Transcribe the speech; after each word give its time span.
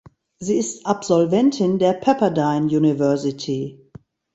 Sie 0.39 0.57
ist 0.57 0.87
Absolventin 0.87 1.77
der 1.77 1.93
Pepperdine 1.93 2.65
University. 2.75 3.91